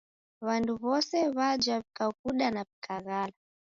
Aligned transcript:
W'andu 0.45 0.71
w'ose 0.83 1.17
w'aja 1.35 1.75
w'ikaghuda 1.81 2.47
na 2.51 2.61
w'ikaghala 2.67 3.35